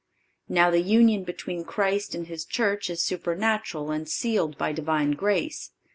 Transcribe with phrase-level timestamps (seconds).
[0.49, 5.73] Now the union between Christ and His Church is supernatural and sealed by Divine grace.